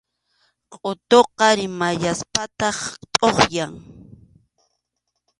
[0.73, 2.77] Qʼutuqa rumiyaspataq
[3.13, 3.71] tʼuqyan.